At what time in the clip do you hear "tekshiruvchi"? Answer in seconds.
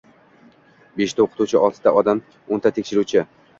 2.81-3.27